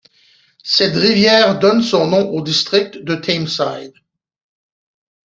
[0.63, 3.93] Cette rivière donne son nom au district de Tameside.